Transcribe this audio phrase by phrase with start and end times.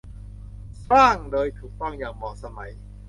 [0.89, 2.69] สร้างโดยถูกต้องอย่างเหมาะสมัย